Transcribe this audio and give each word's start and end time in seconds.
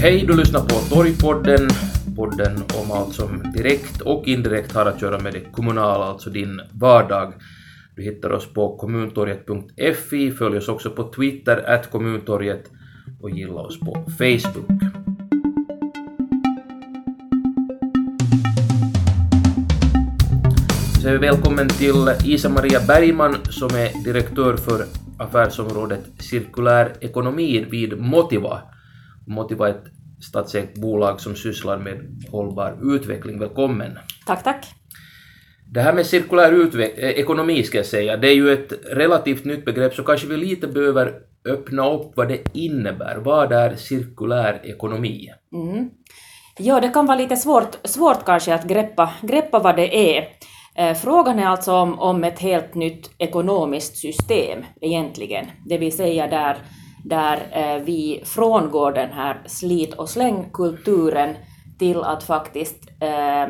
Hej, 0.00 0.24
du 0.26 0.36
lyssnar 0.36 0.60
på 0.60 0.94
Torgpodden, 0.94 1.68
podden 2.16 2.62
om 2.82 2.92
allt 2.92 3.14
som 3.14 3.52
direkt 3.52 4.00
och 4.00 4.28
indirekt 4.28 4.72
har 4.72 4.86
att 4.86 5.02
göra 5.02 5.18
med 5.18 5.32
det 5.32 5.40
kommunala, 5.40 6.04
alltså 6.04 6.30
din 6.30 6.60
vardag. 6.72 7.32
Du 7.96 8.02
hittar 8.02 8.30
oss 8.30 8.52
på 8.52 8.76
kommuntorget.fi, 8.76 10.30
följ 10.30 10.56
oss 10.56 10.68
också 10.68 10.90
på 10.90 11.12
Twitter, 11.12 11.70
at 11.74 11.90
kommuntorget 11.90 12.70
och 13.20 13.30
gilla 13.30 13.60
oss 13.60 13.80
på 13.80 14.04
Facebook. 14.18 14.82
Så 21.02 21.10
vi 21.10 21.16
välkommen 21.16 21.68
till 21.68 22.08
Isa-Maria 22.24 22.80
Bergman 22.86 23.36
som 23.50 23.68
är 23.68 24.04
direktör 24.04 24.56
för 24.56 24.84
affärsområdet 25.18 26.00
cirkulär 26.18 26.92
ekonomi 27.00 27.66
vid 27.70 27.98
Motiva. 27.98 28.62
Motiva 29.26 29.68
är 29.68 29.72
ett 29.72 29.97
statsägt 30.20 30.78
bolag 30.78 31.20
som 31.20 31.36
sysslar 31.36 31.78
med 31.78 32.24
hållbar 32.30 32.94
utveckling. 32.94 33.38
Välkommen! 33.38 33.98
Tack, 34.26 34.44
tack! 34.44 34.66
Det 35.72 35.80
här 35.80 35.92
med 35.92 36.06
cirkulär 36.06 36.80
ekonomi 37.00 37.62
ska 37.62 37.76
jag 37.76 37.86
säga, 37.86 38.16
det 38.16 38.28
är 38.28 38.34
ju 38.34 38.52
ett 38.52 38.72
relativt 38.92 39.44
nytt 39.44 39.64
begrepp 39.64 39.94
så 39.94 40.02
kanske 40.02 40.26
vi 40.26 40.36
lite 40.36 40.66
behöver 40.66 41.14
öppna 41.44 41.90
upp 41.90 42.12
vad 42.16 42.28
det 42.28 42.40
innebär. 42.52 43.16
Vad 43.16 43.52
är 43.52 43.76
cirkulär 43.76 44.60
ekonomi? 44.64 45.28
Mm. 45.52 45.90
Ja, 46.58 46.80
det 46.80 46.88
kan 46.88 47.06
vara 47.06 47.18
lite 47.18 47.36
svårt, 47.36 47.78
svårt 47.84 48.24
kanske 48.24 48.54
att 48.54 48.64
greppa, 48.64 49.10
greppa 49.22 49.58
vad 49.58 49.76
det 49.76 50.18
är. 50.18 50.28
Eh, 50.74 50.94
frågan 50.94 51.38
är 51.38 51.46
alltså 51.46 51.72
om, 51.72 51.98
om 51.98 52.24
ett 52.24 52.38
helt 52.38 52.74
nytt 52.74 53.10
ekonomiskt 53.18 53.96
system 53.96 54.64
egentligen, 54.80 55.46
det 55.66 55.78
vill 55.78 55.96
säga 55.96 56.26
där, 56.26 56.56
där 57.08 57.48
eh, 57.52 57.82
vi 57.82 58.22
frångår 58.24 58.92
den 58.92 59.12
här 59.12 59.42
slit 59.46 59.94
och 59.94 60.08
slängkulturen 60.08 61.36
till 61.78 62.02
att 62.02 62.22
faktiskt 62.22 62.88
eh, 63.00 63.48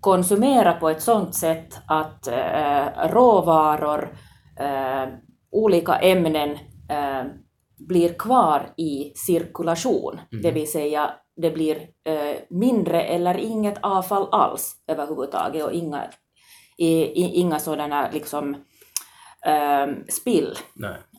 konsumera 0.00 0.72
på 0.72 0.88
ett 0.88 1.02
sådant 1.02 1.34
sätt 1.34 1.78
att 1.86 2.26
eh, 2.26 3.08
råvaror, 3.08 4.08
olika 5.50 5.94
ämnen 5.94 6.58
blir 7.88 8.12
kvar 8.12 8.74
i 8.76 9.12
cirkulation, 9.14 10.20
mm. 10.32 10.42
det 10.42 10.50
vill 10.50 10.70
säga 10.70 11.10
det 11.36 11.50
blir 11.50 11.78
mindre 12.50 13.02
eller 13.02 13.38
inget 13.38 13.78
avfall 13.80 14.28
alls 14.32 14.76
överhuvudtaget 14.86 15.64
och 15.64 15.72
inga, 15.72 16.04
i, 16.78 16.88
i, 16.88 17.34
inga 17.34 17.58
sådana 17.58 18.10
liksom 18.10 18.56
spill, 20.08 20.54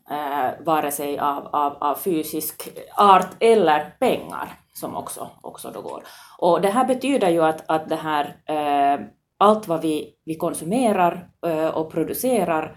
eh, 0.09 0.65
vare 0.65 0.91
sig 0.91 1.19
av, 1.19 1.47
av, 1.47 1.77
av 1.83 1.95
fysisk 1.95 2.69
art 2.97 3.35
eller 3.39 3.95
pengar 3.99 4.59
som 4.73 4.95
också, 4.95 5.29
också 5.41 5.71
då 5.71 5.81
går. 5.81 6.03
Och 6.37 6.61
det 6.61 6.69
här 6.69 6.85
betyder 6.85 7.29
ju 7.29 7.43
att, 7.43 7.63
att 7.67 7.89
det 7.89 7.95
här, 7.95 8.25
eh, 8.45 9.05
allt 9.37 9.67
vad 9.67 9.81
vi, 9.81 10.13
vi 10.25 10.35
konsumerar 10.35 11.29
eh, 11.47 11.67
och 11.67 11.91
producerar 11.91 12.75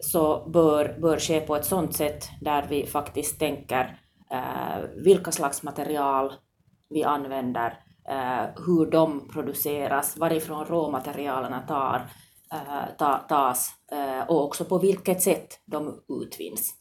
så 0.00 0.50
bör, 0.50 0.96
bör 1.00 1.18
ske 1.18 1.40
på 1.40 1.56
ett 1.56 1.64
sådant 1.64 1.96
sätt 1.96 2.28
där 2.40 2.66
vi 2.68 2.86
faktiskt 2.86 3.38
tänker 3.38 3.98
eh, 4.30 4.84
vilka 5.04 5.32
slags 5.32 5.62
material 5.62 6.32
vi 6.90 7.04
använder, 7.04 7.78
eh, 8.08 8.64
hur 8.66 8.90
de 8.90 9.28
produceras, 9.28 10.16
varifrån 10.16 10.64
råmaterialen 10.64 11.66
tar, 11.68 12.02
Eh, 12.52 12.84
tas 13.28 13.74
eh, 13.92 14.22
och 14.28 14.44
också 14.44 14.64
på 14.64 14.78
vilket 14.78 15.22
sätt 15.22 15.60
de 15.64 16.02
utvinns. 16.22 16.74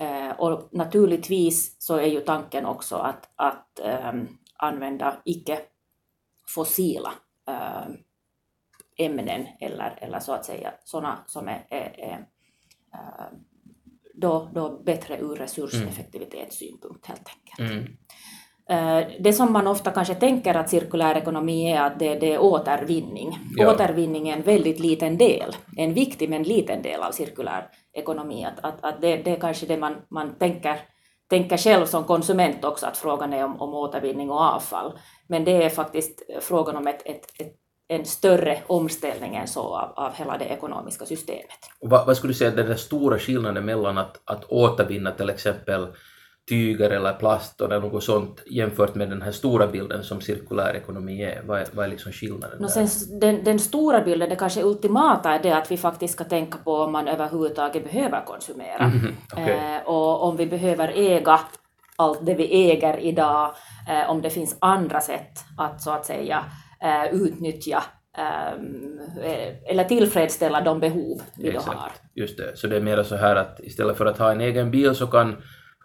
Eh, 0.00 0.30
och 0.30 0.68
naturligtvis 0.72 1.82
så 1.82 1.96
är 1.96 2.06
ju 2.06 2.20
tanken 2.20 2.66
också 2.66 2.96
att, 2.96 3.30
att 3.36 3.80
ehm, 3.80 4.28
använda 4.56 5.22
icke-fossila 5.24 7.12
ehm, 7.46 7.96
ämnen 8.96 9.46
eller, 9.60 9.98
eller 10.00 10.20
så 10.20 10.32
att 10.32 10.44
säga 10.44 10.74
sådana 10.84 11.18
som 11.26 11.48
är, 11.48 11.66
är, 11.70 12.00
är 12.00 12.26
ehm, 12.94 13.44
då, 14.14 14.50
då 14.54 14.82
bättre 14.82 15.18
ur 15.18 15.36
resurseffektivitetssynpunkt 15.36 17.06
helt 17.06 17.28
enkelt. 17.28 17.70
Mm. 17.70 17.96
Det 19.18 19.32
som 19.32 19.52
man 19.52 19.66
ofta 19.66 19.90
kanske 19.90 20.14
tänker 20.14 20.54
att 20.54 20.70
cirkulär 20.70 21.14
ekonomi 21.14 21.72
är 21.72 21.82
att 21.82 21.98
det, 21.98 22.14
det 22.14 22.34
är 22.34 22.38
återvinning. 22.38 23.38
Ja. 23.56 23.72
Återvinning 23.72 24.28
är 24.28 24.36
en 24.36 24.42
väldigt 24.42 24.80
liten 24.80 25.18
del, 25.18 25.56
en 25.76 25.94
viktig 25.94 26.30
men 26.30 26.42
liten 26.42 26.82
del 26.82 27.00
av 27.02 27.12
cirkulär 27.12 27.68
ekonomi. 27.92 28.44
Att, 28.44 28.64
att, 28.64 28.84
att 28.84 29.00
det, 29.00 29.16
det 29.16 29.30
är 29.30 29.40
kanske 29.40 29.66
det 29.66 29.76
man, 29.76 29.94
man 30.10 30.38
tänker, 30.38 30.80
tänker 31.30 31.56
själv 31.56 31.86
som 31.86 32.04
konsument 32.04 32.64
också, 32.64 32.86
att 32.86 32.96
frågan 32.96 33.32
är 33.32 33.44
om, 33.44 33.60
om 33.60 33.74
återvinning 33.74 34.30
och 34.30 34.40
avfall. 34.40 34.98
Men 35.28 35.44
det 35.44 35.62
är 35.62 35.68
faktiskt 35.68 36.22
frågan 36.40 36.76
om 36.76 36.86
ett, 36.86 37.02
ett, 37.04 37.40
ett 37.40 37.54
en 37.88 38.04
större 38.04 38.62
omställning 38.66 39.36
än 39.36 39.48
så 39.48 39.60
av, 39.60 39.92
av 39.96 40.14
hela 40.14 40.38
det 40.38 40.44
ekonomiska 40.44 41.06
systemet. 41.06 41.58
Vad, 41.80 42.06
vad 42.06 42.16
skulle 42.16 42.32
du 42.32 42.38
säga 42.38 42.50
är 42.52 42.56
den 42.56 42.78
stora 42.78 43.18
skillnaden 43.18 43.64
mellan 43.64 43.98
att, 43.98 44.20
att 44.24 44.44
återvinna 44.44 45.10
till 45.10 45.30
exempel 45.30 45.86
tyger 46.48 46.90
eller 46.90 47.12
plast 47.12 47.60
eller 47.60 47.80
något 47.80 48.04
sånt 48.04 48.42
jämfört 48.46 48.94
med 48.94 49.10
den 49.10 49.22
här 49.22 49.32
stora 49.32 49.66
bilden 49.66 50.04
som 50.04 50.20
cirkulär 50.20 50.76
ekonomi 50.76 51.22
är? 51.22 51.42
Vad 51.46 51.60
är, 51.60 51.66
vad 51.72 51.84
är 51.84 51.90
liksom 51.90 52.12
skillnaden? 52.12 52.62
No, 52.62 52.68
sen, 52.68 52.88
den, 53.20 53.44
den, 53.44 53.58
stora 53.58 54.00
bilden, 54.00 54.28
det 54.28 54.36
kanske 54.36 54.62
ultimata 54.62 55.30
är 55.30 55.42
det 55.42 55.56
att 55.56 55.70
vi 55.70 55.76
faktiskt 55.76 56.14
ska 56.14 56.24
tänka 56.24 56.58
på 56.58 56.74
om 56.76 56.92
man 56.92 57.08
överhuvudtaget 57.08 57.84
behöver 57.84 58.24
konsumera. 58.24 58.84
Mm, 58.84 59.16
okay. 59.32 59.50
eh, 59.50 59.82
och 59.86 60.22
om 60.22 60.36
vi 60.36 60.46
behöver 60.46 60.88
äga 60.88 61.40
allt 61.96 62.26
det 62.26 62.34
vi 62.34 62.70
äger 62.70 62.98
idag, 62.98 63.54
eh, 63.88 64.10
om 64.10 64.22
det 64.22 64.30
finns 64.30 64.56
andra 64.58 65.00
sätt 65.00 65.44
att 65.58 65.82
så 65.82 65.90
att 65.90 66.06
säga 66.06 66.44
eh, 66.82 67.14
utnyttja 67.14 67.82
ehm, 68.18 68.98
eh, 69.22 69.70
eller 69.70 69.84
tillfredsställa 69.84 70.60
de 70.60 70.80
behov 70.80 71.22
vi 71.36 71.48
Exakt. 71.48 71.66
då 71.66 71.72
har. 71.72 71.92
Just 72.14 72.36
det, 72.36 72.56
så 72.56 72.66
det 72.66 72.76
är 72.76 72.80
mer 72.80 73.02
så 73.02 73.16
här 73.16 73.36
att 73.36 73.60
istället 73.60 73.96
för 73.96 74.06
att 74.06 74.18
ha 74.18 74.32
en 74.32 74.40
egen 74.40 74.70
bil 74.70 74.94
så 74.94 75.06
kan 75.06 75.36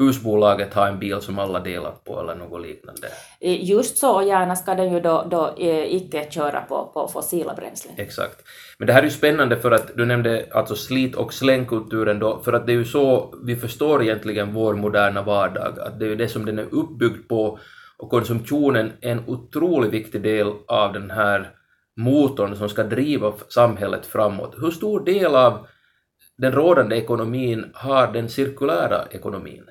husbolaget 0.02 0.74
ha 0.74 0.88
en 0.88 1.00
bil 1.00 1.22
som 1.22 1.40
alla 1.40 1.60
delar 1.60 1.92
på 1.92 2.20
eller 2.20 2.36
något 2.36 2.62
liknande. 2.62 3.08
Just 3.42 3.98
så, 3.98 4.16
och 4.16 4.24
gärna 4.24 4.56
ska 4.56 4.76
den 4.76 4.94
ju 4.94 5.00
då, 5.00 5.28
då 5.32 5.56
eh, 5.58 5.96
icke 5.96 6.32
köra 6.32 6.62
på, 6.62 6.92
på 6.94 7.08
fossila 7.08 7.54
bränslen. 7.54 7.94
Exakt. 7.98 8.44
Men 8.78 8.88
det 8.88 8.94
här 8.94 9.00
är 9.00 9.06
ju 9.06 9.12
spännande 9.12 9.58
för 9.58 9.72
att 9.72 9.92
du 9.96 10.06
nämnde 10.06 10.46
alltså 10.52 10.76
slit 10.76 11.16
och 11.16 11.34
slängkulturen 11.34 12.20
då, 12.20 12.42
för 12.44 12.54
att 12.54 12.66
det 12.66 12.72
är 12.72 12.78
ju 12.78 12.86
så 12.86 13.34
vi 13.44 13.56
förstår 13.56 14.04
egentligen 14.04 14.54
vår 14.54 14.74
moderna 14.74 15.22
vardag, 15.22 15.80
att 15.80 16.00
det 16.00 16.06
är 16.06 16.10
ju 16.10 16.16
det 16.16 16.28
som 16.28 16.46
den 16.46 16.60
är 16.60 16.68
uppbyggd 16.72 17.28
på 17.30 17.60
och 17.98 18.10
konsumtionen 18.10 18.92
är 19.02 19.12
en 19.12 19.24
otroligt 19.28 19.92
viktig 19.92 20.22
del 20.22 20.54
av 20.68 20.94
den 20.94 21.12
här 21.12 21.50
motorn 21.98 22.56
som 22.56 22.70
ska 22.70 22.84
driva 22.84 23.34
samhället 23.50 24.06
framåt. 24.06 24.56
Hur 24.58 24.72
stor 24.72 25.06
del 25.06 25.36
av 25.36 25.68
den 26.38 26.52
rådande 26.52 26.96
ekonomin 26.96 27.66
har 27.74 28.14
den 28.14 28.30
cirkulära 28.30 29.06
ekonomin? 29.12 29.64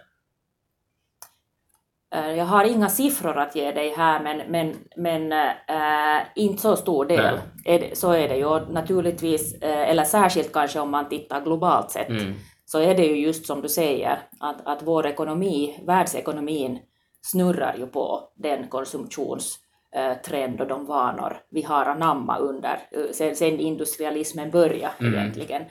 Eh, 2.15 2.33
jag 2.33 2.45
har 2.45 2.65
inga 2.65 2.89
siffror 2.89 3.39
att 3.39 3.57
ge 3.57 3.73
dig 3.73 3.95
här, 3.97 4.23
men, 4.23 4.39
men, 4.51 4.77
men 4.97 5.33
äh, 5.33 6.27
inte 6.35 6.63
så 6.63 6.77
stor 6.77 7.05
del. 7.05 7.41
Är 7.65 7.79
det, 7.79 7.99
så 7.99 8.13
är 8.13 8.29
det 8.29 8.37
ju. 8.37 8.73
Naturligtvis, 8.73 9.63
äh, 9.63 9.91
eller 9.91 10.05
särskilt 10.05 10.53
kanske 10.53 10.81
om 10.81 10.91
man 10.91 11.09
tittar 11.09 11.41
globalt 11.41 11.91
sett, 11.91 12.09
mm. 12.09 12.35
så 12.65 12.81
är 12.81 12.95
det 12.95 13.07
ju 13.07 13.17
just 13.17 13.47
som 13.47 13.63
du 13.63 13.69
säger, 13.69 14.19
att, 14.41 14.67
att 14.67 14.83
vår 14.83 15.07
ekonomi, 15.07 15.81
världsekonomin, 15.87 16.79
snurrar 17.23 17.77
ju 17.79 17.87
på 17.87 18.29
den 18.37 18.69
konsumtionstrend 18.69 20.61
och 20.61 20.67
de 20.67 20.87
vanor 20.87 21.37
vi 21.51 21.63
har 21.63 21.85
anammat 21.85 22.41
under, 22.41 22.79
sen, 23.13 23.37
sen 23.37 23.61
industrialismen 23.61 24.51
började 24.51 24.95
mm. 25.01 25.15
egentligen. 25.15 25.63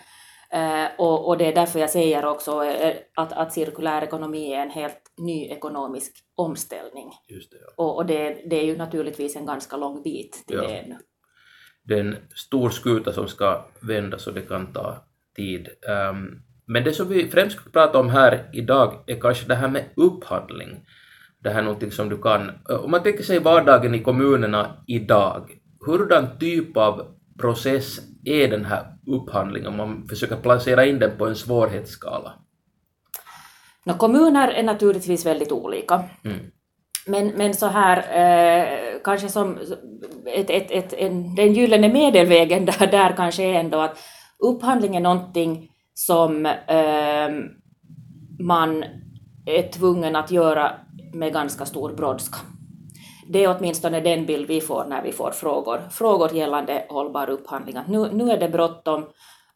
Eh, 0.53 0.87
och, 0.97 1.27
och, 1.27 1.37
det 1.37 1.45
är 1.45 1.55
därför 1.55 1.79
jag 1.79 1.89
säger 1.89 2.25
också 2.25 2.63
eh, 2.63 2.95
att, 3.15 3.33
att 3.33 3.53
cirkulär 3.53 4.01
ekonomi 4.01 4.53
är 4.53 4.61
en 4.61 4.69
helt 4.69 5.11
ny 5.17 5.45
ekonomisk 5.45 6.11
omställning. 6.35 7.11
Just 7.27 7.51
det, 7.51 7.57
ja. 7.57 7.73
Och, 7.83 7.95
och 7.95 8.05
det, 8.05 8.41
det, 8.49 8.55
är 8.55 8.65
ju 8.65 8.77
naturligtvis 8.77 9.35
en 9.35 9.45
ganska 9.45 9.77
lång 9.77 10.03
bit 10.03 10.43
till 10.47 10.57
ja. 10.57 10.67
det 10.67 10.77
ännu. 10.77 10.97
Det 11.83 11.93
är 11.93 11.99
en 11.99 12.15
stor 12.35 12.69
skuta 12.69 13.13
som 13.13 13.27
ska 13.27 13.65
vändas 13.81 14.27
och 14.27 14.33
det 14.33 14.41
kan 14.41 14.73
ta 14.73 14.97
tid. 15.35 15.69
Um, 16.11 16.41
men 16.65 16.83
det 16.83 16.93
som 16.93 17.07
vi 17.07 17.29
främst 17.29 17.59
ska 17.59 17.69
prata 17.69 17.99
om 17.99 18.09
här 18.09 18.49
idag 18.53 19.03
är 19.07 19.19
kanske 19.19 19.47
det 19.47 19.55
här 19.55 19.67
med 19.67 19.85
upphandling. 19.95 20.85
Det 21.43 21.49
här 21.49 21.59
är 21.59 21.63
någonting 21.63 21.91
som 21.91 22.09
du 22.09 22.17
kan, 22.17 22.51
om 22.83 22.91
man 22.91 23.03
tänker 23.03 23.23
sig 23.23 23.39
vardagen 23.39 23.95
i 23.95 23.99
kommunerna 23.99 24.83
idag, 24.87 25.51
hurdan 25.85 26.27
typ 26.39 26.77
av 26.77 27.18
process 27.39 27.99
är 28.25 28.47
den 28.47 28.65
här 28.65 28.85
upphandlingen 29.07 29.67
om 29.67 29.77
man 29.77 30.07
försöker 30.07 30.35
placera 30.35 30.85
in 30.85 30.99
den 30.99 31.17
på 31.17 31.27
en 31.27 31.35
svårighetsskala? 31.35 32.33
No, 33.85 33.93
kommuner 33.93 34.47
är 34.47 34.63
naturligtvis 34.63 35.25
väldigt 35.25 35.51
olika. 35.51 36.03
Mm. 36.23 36.39
Men, 37.07 37.27
men 37.27 37.53
så 37.53 37.67
här, 37.67 37.97
eh, 37.97 39.01
kanske 39.03 39.29
som 39.29 39.57
ett, 40.25 40.49
ett, 40.49 40.71
ett, 40.71 40.93
en, 40.93 41.35
den 41.35 41.53
gyllene 41.53 41.93
medelvägen 41.93 42.65
där, 42.79 42.87
där 42.87 43.13
kanske 43.17 43.43
är 43.43 43.59
ändå 43.59 43.79
att 43.79 43.97
upphandling 44.39 44.95
är 44.95 44.99
någonting 44.99 45.69
som 45.93 46.45
eh, 46.45 47.29
man 48.39 48.83
är 49.45 49.71
tvungen 49.71 50.15
att 50.15 50.31
göra 50.31 50.71
med 51.13 51.33
ganska 51.33 51.65
stor 51.65 51.93
brådska. 51.93 52.37
Det 53.31 53.43
är 53.43 53.57
åtminstone 53.57 53.99
den 53.99 54.25
bild 54.25 54.47
vi 54.47 54.61
får 54.61 54.85
när 54.85 55.01
vi 55.01 55.11
får 55.11 55.31
frågor, 55.31 55.81
frågor 55.91 56.33
gällande 56.33 56.85
hållbar 56.89 57.29
upphandling. 57.29 57.77
Att 57.77 57.87
nu, 57.87 58.11
nu 58.13 58.31
är 58.31 58.37
det 58.37 58.49
bråttom 58.49 59.05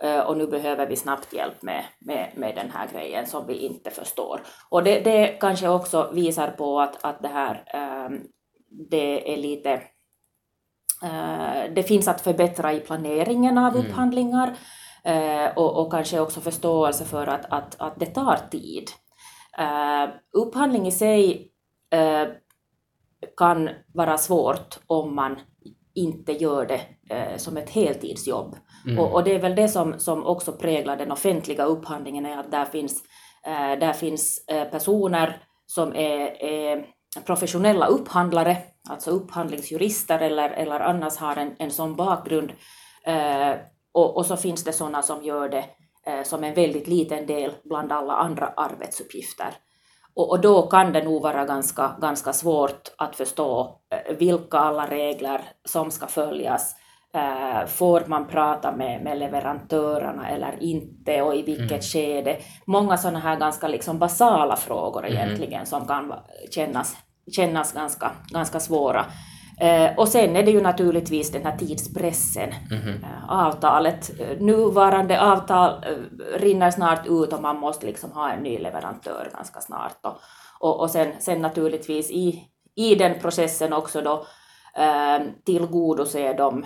eh, 0.03 0.19
och 0.19 0.37
nu 0.37 0.47
behöver 0.47 0.87
vi 0.87 0.95
snabbt 0.95 1.33
hjälp 1.33 1.61
med, 1.61 1.83
med, 1.99 2.31
med 2.35 2.55
den 2.55 2.71
här 2.71 2.87
grejen 2.93 3.27
som 3.27 3.47
vi 3.47 3.53
inte 3.53 3.91
förstår. 3.91 4.41
Och 4.69 4.83
det, 4.83 4.99
det 4.99 5.27
kanske 5.27 5.69
också 5.69 6.11
visar 6.13 6.47
på 6.47 6.81
att, 6.81 7.03
att 7.03 7.21
det 7.21 7.27
här 7.27 7.63
um, 8.07 8.21
det 8.89 9.33
är 9.33 9.37
lite 9.37 9.73
uh, 11.03 11.73
det 11.75 11.83
finns 11.83 12.07
att 12.07 12.21
förbättra 12.21 12.73
i 12.73 12.79
planeringen 12.79 13.57
av 13.57 13.75
mm. 13.75 13.85
upphandlingar 13.85 14.47
uh, 15.07 15.57
och, 15.57 15.81
och 15.81 15.91
kanske 15.91 16.19
också 16.19 16.41
förståelse 16.41 17.05
för 17.05 17.27
att, 17.27 17.45
att, 17.49 17.81
att 17.81 17.99
det 17.99 18.05
tar 18.05 18.39
tid. 18.51 18.89
Upphandling 20.33 20.87
i 20.87 20.91
sig 20.91 21.49
kan 23.37 23.69
vara 23.93 24.17
svårt 24.17 24.79
om 24.87 25.15
man 25.15 25.39
inte 25.95 26.31
gör 26.31 26.65
det 26.65 26.81
eh, 27.15 27.37
som 27.37 27.57
ett 27.57 27.69
heltidsjobb. 27.69 28.55
Mm. 28.85 28.99
Och, 28.99 29.13
och, 29.13 29.23
det 29.23 29.35
är 29.35 29.39
väl 29.39 29.55
det 29.55 29.67
som, 29.67 29.99
som 29.99 30.25
också 30.25 30.51
präglar 30.51 30.97
den 30.97 31.11
offentliga 31.11 31.65
upphandlingen, 31.65 32.25
är 32.25 32.37
att 32.37 32.51
där 32.51 32.65
finns, 32.65 33.03
eh, 33.45 33.79
där 33.79 33.93
finns 33.93 34.47
eh, 34.47 34.63
personer 34.63 35.43
som 35.65 35.95
är, 35.95 36.43
är, 36.43 36.85
professionella 37.25 37.87
upphandlare, 37.87 38.57
alltså 38.89 39.11
upphandlingsjurister 39.11 40.19
eller, 40.19 40.49
eller 40.49 40.79
annars 40.79 41.17
har 41.17 41.35
en, 41.35 41.55
en 41.59 41.71
sån 41.71 41.95
bakgrund. 41.95 42.53
Eh, 43.05 43.55
och, 43.93 44.17
och 44.17 44.25
så 44.25 44.37
finns 44.37 44.63
det 44.63 44.73
sådana 44.73 45.01
som 45.01 45.23
gör 45.23 45.49
det 45.49 45.65
eh, 46.07 46.23
som 46.23 46.43
en 46.43 46.53
väldigt 46.53 46.87
liten 46.87 47.25
del 47.25 47.51
bland 47.63 47.91
alla 47.91 48.13
andra 48.13 48.47
arbetsuppgifter. 48.47 49.53
Och, 50.15 50.29
och, 50.29 50.41
då 50.41 50.61
kan 50.61 50.93
det 50.93 51.03
nog 51.03 51.21
vara 51.21 51.45
ganska, 51.45 51.95
ganska 52.01 52.33
svårt 52.33 52.91
att 52.97 53.15
förstå 53.15 53.79
eh, 53.89 54.15
vilka 54.17 54.57
alla 54.57 54.87
regler 54.87 55.41
som 55.65 55.91
ska 55.91 56.07
följas. 56.07 56.75
Eh, 57.15 57.65
får 57.67 58.03
man 58.07 58.27
prata 58.27 58.71
med, 58.71 59.03
med 59.03 59.17
leverantörerna 59.17 60.29
eller 60.29 60.63
inte 60.63 61.21
och 61.21 61.35
i 61.35 61.41
vilket 61.41 61.71
mm. 61.71 61.81
skede? 61.81 62.37
Många 62.65 62.97
sådana 62.97 63.19
här 63.19 63.39
ganska 63.39 63.67
liksom 63.67 63.99
basala 63.99 64.55
frågor 64.55 65.05
mm. 65.05 65.17
egentligen 65.17 65.65
som 65.65 65.87
kan 65.87 66.13
kännas, 66.51 66.97
kännas 67.35 67.73
ganska, 67.73 68.11
ganska 68.29 68.59
svåra. 68.59 69.05
Eh, 69.59 69.97
och 69.97 70.07
sen 70.07 70.35
är 70.35 70.43
det 70.43 70.51
ju 70.51 70.61
naturligtvis 70.61 71.31
den 71.31 71.45
här 71.45 71.57
tidspressen. 71.57 72.53
Mm. 72.71 73.05
avtalet, 73.29 74.11
nuvarande 74.39 75.21
avtal 75.21 75.85
rinner 76.35 76.71
snart 76.71 77.07
ut 77.07 77.33
och 77.33 77.41
man 77.41 77.59
måste 77.59 77.85
liksom 77.85 78.11
ha 78.11 78.31
en 78.31 78.43
ny 78.43 78.57
leverantör 78.57 79.29
ganska 79.33 79.61
snart. 79.61 79.99
Och, 80.01 80.17
och, 80.59 80.79
och 80.79 80.89
sen, 80.89 81.11
sen 81.19 81.41
naturligtvis 81.41 82.11
i, 82.11 82.43
i 82.75 82.95
den 82.95 83.19
processen 83.19 83.73
också 83.73 84.01
då 84.01 84.25
eh, 84.77 85.21
tillgodose 85.45 86.33
de 86.33 86.65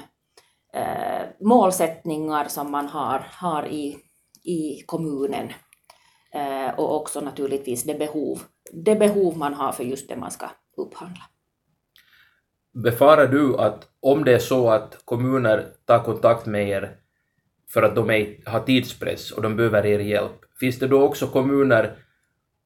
eh, 0.74 1.26
målsättningar 1.42 2.46
som 2.48 2.72
man 2.72 2.88
har, 2.88 3.28
har 3.32 3.68
i, 3.68 3.98
i 4.44 4.82
kommunen. 4.86 5.54
Eh, 6.34 6.80
och 6.80 6.96
också 6.96 7.20
naturligtvis 7.22 7.84
det 7.84 8.00
behov, 8.00 8.40
det 8.74 8.96
behov 8.96 9.38
man 9.38 9.54
har 9.54 9.72
för 9.72 9.84
just 9.84 10.10
det 10.10 10.16
man 10.16 10.32
ska 10.32 10.50
upphandla. 10.78 11.24
Befarar 12.84 13.28
du 13.28 13.58
att 13.58 13.88
om 14.02 14.24
det 14.24 14.34
är 14.34 14.40
så 14.40 14.70
att 14.70 14.98
kommuner 15.06 15.66
tar 15.86 16.00
kontakt 16.00 16.46
med 16.46 16.70
er 16.70 16.92
för 17.74 17.84
att 17.84 17.96
de 17.96 18.10
är, 18.10 18.50
har 18.50 18.60
tidspress 18.60 19.32
och 19.32 19.42
de 19.42 19.56
behöver 19.56 19.86
er 19.86 20.00
hjälp, 20.00 20.32
finns 20.60 20.80
det 20.80 20.88
då 20.88 21.02
också 21.02 21.28
kommuner 21.28 21.96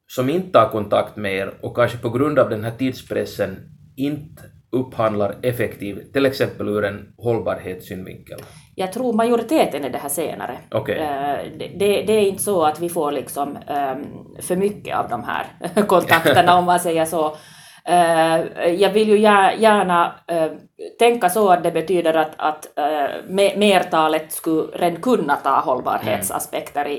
som 0.06 0.30
inte 0.30 0.52
tar 0.52 0.68
kontakt 0.68 1.16
med 1.16 1.34
er 1.34 1.54
och 1.60 1.76
kanske 1.76 1.98
på 1.98 2.10
grund 2.10 2.38
av 2.38 2.50
den 2.50 2.64
här 2.64 2.70
tidspressen 2.70 3.56
inte 3.96 4.42
upphandlar 4.70 5.36
effektivt, 5.42 6.12
till 6.12 6.26
exempel 6.26 6.68
ur 6.68 6.84
en 6.84 7.14
hållbarhetssynvinkel? 7.18 8.38
Jag 8.74 8.92
tror 8.92 9.12
majoriteten 9.12 9.84
är 9.84 9.90
det 9.90 9.98
här 9.98 10.08
senare. 10.08 10.58
Okay. 10.70 10.96
Eh, 10.96 11.38
det, 11.58 12.02
det, 12.06 12.12
är 12.12 12.20
inte 12.20 12.42
så 12.42 12.64
att 12.64 12.80
vi 12.80 12.88
får 12.88 13.12
liksom 13.12 13.58
ehm, 13.66 14.04
för 14.40 14.56
mycket 14.56 14.96
av 14.96 15.08
de 15.08 15.24
här 15.24 15.46
kontakterna 15.86 16.58
om 16.58 16.64
man 16.64 16.80
säger 16.80 17.04
så. 17.04 17.36
Eh, 17.84 18.66
jag 18.66 18.90
vill 18.90 19.08
ju 19.08 19.18
gärna 19.18 20.14
eh, 20.26 20.52
tänka 20.98 21.28
så 21.28 21.50
att 21.50 21.62
det 21.62 21.70
betyder 21.70 22.14
att, 22.14 22.32
att 22.36 22.78
eh, 22.78 23.56
mertalet 23.56 24.32
skulle 24.32 24.62
redan 24.62 25.02
kunna 25.02 25.36
ta 25.36 25.60
hållbarhetsaspekter 25.60 26.88
i, 26.88 26.94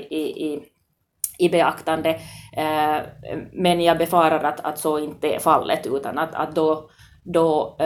i, 0.52 0.62
i 1.38 1.48
beaktande. 1.48 2.20
Men 3.52 3.80
jag 3.80 3.98
befarar 3.98 4.44
att, 4.44 4.60
att 4.60 4.78
så 4.78 4.98
inte 4.98 5.34
är 5.34 5.38
fallet, 5.38 5.86
utan 5.86 6.18
att, 6.18 6.34
att 6.34 6.54
då, 6.54 6.90
då 7.24 7.76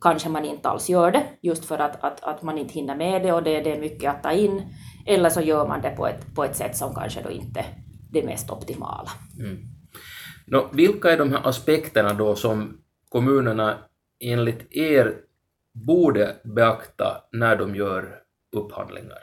kanske 0.00 0.28
man 0.28 0.44
inte 0.44 0.68
alls 0.68 0.88
gör 0.88 1.10
det, 1.10 1.22
just 1.42 1.64
för 1.64 1.78
att, 1.78 2.04
att, 2.04 2.24
att 2.24 2.42
man 2.42 2.58
inte 2.58 2.74
hinner 2.74 2.96
med 2.96 3.22
det 3.22 3.32
och 3.32 3.42
det, 3.42 3.60
det 3.60 3.72
är 3.72 3.80
mycket 3.80 4.10
att 4.10 4.22
ta 4.22 4.32
in. 4.32 4.62
Eller 5.06 5.30
så 5.30 5.40
gör 5.40 5.68
man 5.68 5.82
det 5.82 5.90
på 5.90 6.06
ett, 6.06 6.34
på 6.34 6.44
ett 6.44 6.56
sätt 6.56 6.76
som 6.76 6.94
kanske 6.94 7.22
då 7.22 7.30
inte 7.30 7.60
är 7.60 7.66
det 8.12 8.22
mest 8.22 8.50
optimala. 8.50 9.10
Mm. 9.38 9.69
Nå, 10.50 10.68
vilka 10.72 11.10
är 11.10 11.18
de 11.18 11.32
här 11.32 11.48
aspekterna 11.48 12.12
då 12.12 12.34
som 12.34 12.80
kommunerna 13.08 13.78
enligt 14.20 14.76
er 14.76 15.16
borde 15.72 16.36
beakta 16.44 17.24
när 17.32 17.56
de 17.56 17.74
gör 17.74 18.16
upphandlingar? 18.56 19.18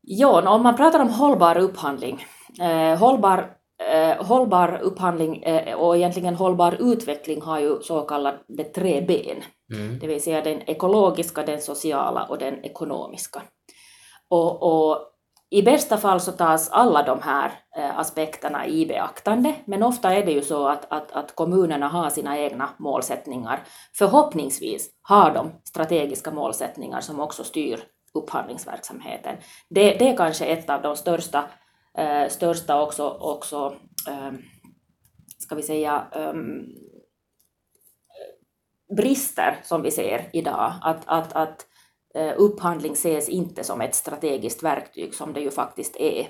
Ja, 0.00 0.54
om 0.54 0.62
man 0.62 0.76
pratar 0.76 1.00
om 1.00 1.08
hållbar 1.08 1.58
upphandling, 1.58 2.24
eh, 2.60 2.98
hållbar, 2.98 3.56
eh, 3.92 4.24
hållbar 4.24 4.78
upphandling 4.82 5.42
eh, 5.42 5.74
och 5.74 5.96
egentligen 5.96 6.34
hållbar 6.34 6.76
utveckling 6.80 7.42
har 7.42 7.60
ju 7.60 7.82
så 7.82 8.00
kallade 8.00 8.64
tre 8.74 9.00
ben, 9.00 9.42
mm. 9.72 9.98
det 9.98 10.06
vill 10.06 10.22
säga 10.22 10.42
den 10.42 10.62
ekologiska, 10.70 11.42
den 11.42 11.60
sociala 11.60 12.24
och 12.24 12.38
den 12.38 12.64
ekonomiska. 12.64 13.42
Och, 14.28 14.62
och 14.62 15.13
i 15.54 15.62
bästa 15.62 15.96
fall 15.96 16.20
så 16.20 16.32
tas 16.32 16.68
alla 16.70 17.02
de 17.02 17.22
här 17.22 17.52
eh, 17.76 17.98
aspekterna 17.98 18.66
i 18.66 18.86
beaktande, 18.86 19.54
men 19.64 19.82
ofta 19.82 20.14
är 20.14 20.26
det 20.26 20.32
ju 20.32 20.42
så 20.42 20.68
att, 20.68 20.92
att, 20.92 21.12
att, 21.12 21.34
kommunerna 21.34 21.88
har 21.88 22.10
sina 22.10 22.38
egna 22.38 22.70
målsättningar. 22.78 23.62
Förhoppningsvis 23.98 24.90
har 25.02 25.34
de 25.34 25.52
strategiska 25.64 26.30
målsättningar 26.30 27.00
som 27.00 27.20
också 27.20 27.44
styr 27.44 27.80
upphandlingsverksamheten. 28.14 29.36
Det, 29.68 29.94
det 29.98 30.08
är 30.08 30.16
kanske 30.16 30.44
ett 30.44 30.70
av 30.70 30.82
de 30.82 30.96
största, 30.96 31.44
eh, 31.98 32.28
största 32.28 32.82
också, 32.82 33.08
också 33.08 33.74
eh, 34.08 34.32
ska 35.38 35.54
vi 35.54 35.62
säga, 35.62 36.04
um, 36.14 36.66
brister 38.96 39.60
som 39.62 39.82
vi 39.82 39.90
ser 39.90 40.30
idag. 40.32 40.72
Att, 40.82 41.02
att, 41.06 41.32
att 41.32 41.66
upphandling 42.36 42.92
ses 42.92 43.28
inte 43.28 43.64
som 43.64 43.80
ett 43.80 43.94
strategiskt 43.94 44.62
verktyg 44.62 45.14
som 45.14 45.32
det 45.32 45.40
ju 45.40 45.50
faktiskt 45.50 45.96
är. 45.96 46.28